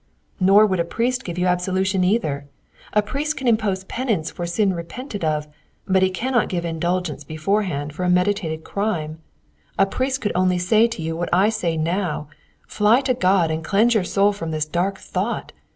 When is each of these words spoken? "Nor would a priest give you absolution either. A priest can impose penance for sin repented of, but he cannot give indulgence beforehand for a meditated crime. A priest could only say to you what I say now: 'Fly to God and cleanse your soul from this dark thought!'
"Nor 0.39 0.65
would 0.65 0.79
a 0.79 0.83
priest 0.83 1.23
give 1.23 1.37
you 1.37 1.45
absolution 1.45 2.03
either. 2.03 2.47
A 2.93 3.03
priest 3.03 3.37
can 3.37 3.47
impose 3.47 3.83
penance 3.83 4.31
for 4.31 4.47
sin 4.47 4.73
repented 4.73 5.23
of, 5.23 5.47
but 5.87 6.01
he 6.01 6.09
cannot 6.09 6.49
give 6.49 6.65
indulgence 6.65 7.23
beforehand 7.23 7.93
for 7.93 8.03
a 8.03 8.09
meditated 8.09 8.63
crime. 8.63 9.19
A 9.77 9.85
priest 9.85 10.19
could 10.21 10.31
only 10.33 10.57
say 10.57 10.87
to 10.87 11.03
you 11.03 11.15
what 11.15 11.29
I 11.31 11.49
say 11.49 11.77
now: 11.77 12.29
'Fly 12.67 13.01
to 13.01 13.13
God 13.13 13.51
and 13.51 13.63
cleanse 13.63 13.93
your 13.93 14.03
soul 14.03 14.33
from 14.33 14.49
this 14.49 14.65
dark 14.65 14.97
thought!' 14.97 15.51